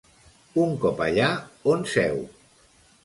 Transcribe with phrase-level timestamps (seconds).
[0.61, 1.27] Un cop allà
[1.75, 2.19] on seu?